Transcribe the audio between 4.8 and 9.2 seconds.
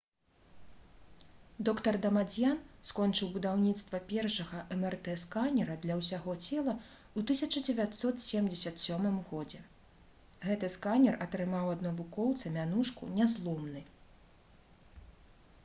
мрт-сканера «для ўсяго цела» у 1977